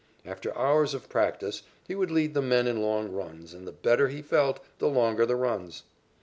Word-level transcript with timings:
After 0.25 0.51
hours 0.57 0.95
of 0.95 1.09
practice, 1.09 1.61
he 1.87 1.93
would 1.93 2.09
lead 2.09 2.33
the 2.33 2.41
men 2.41 2.65
in 2.65 2.81
long 2.81 3.11
runs, 3.11 3.53
and 3.53 3.67
the 3.67 3.71
better 3.71 4.07
he 4.07 4.23
felt, 4.23 4.59
the 4.79 4.89
longer 4.89 5.27
the 5.27 5.35
runs. 5.35 5.83